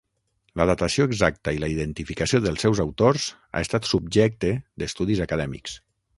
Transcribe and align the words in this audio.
La 0.59 0.65
datació 0.69 1.05
exacta 1.09 1.53
i 1.57 1.61
la 1.63 1.69
identificació 1.73 2.39
dels 2.47 2.65
seus 2.67 2.81
autors 2.87 3.29
ha 3.35 3.63
estat 3.67 3.93
subjecte 3.93 4.53
d'estudis 4.83 5.25
acadèmics. 5.29 5.79